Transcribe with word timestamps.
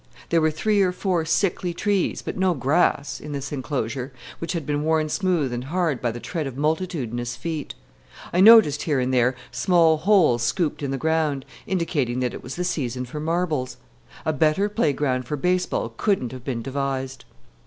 There 0.29 0.41
were 0.41 0.49
three 0.49 0.81
or 0.81 0.91
four 0.91 1.25
sickly 1.25 1.75
trees, 1.75 2.23
but 2.23 2.35
no 2.35 2.55
grass, 2.55 3.19
in 3.19 3.33
this 3.33 3.51
enclosure, 3.51 4.11
which 4.39 4.53
had 4.53 4.65
been 4.65 4.81
worn 4.83 5.09
smooth 5.09 5.53
and 5.53 5.65
hard 5.65 6.01
by 6.01 6.09
the 6.09 6.19
tread 6.19 6.47
of 6.47 6.57
multitudinous 6.57 7.35
feet. 7.35 7.75
I 8.33 8.41
noticed 8.41 8.81
here 8.81 8.99
and 8.99 9.13
there 9.13 9.35
small 9.51 9.97
holes 9.97 10.41
scooped 10.41 10.81
in 10.81 10.89
the 10.89 10.97
ground, 10.97 11.45
indicating 11.67 12.19
that 12.21 12.33
it 12.33 12.41
was 12.41 12.55
the 12.55 12.63
season 12.63 13.05
for 13.05 13.19
marbles. 13.19 13.77
A 14.25 14.33
better 14.33 14.69
playground 14.69 15.25
for 15.27 15.37
baseball 15.37 15.89
couldn't 15.97 16.31
have 16.31 16.43
been 16.43 16.63
devised. 16.63 17.23